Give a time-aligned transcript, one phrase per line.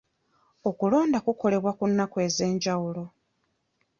[0.69, 3.03] Okulonda kukolebwa ku nnaku ez'enjawulo.